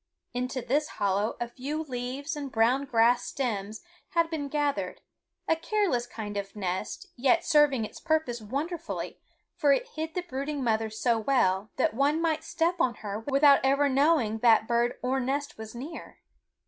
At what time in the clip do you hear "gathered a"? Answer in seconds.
4.47-5.55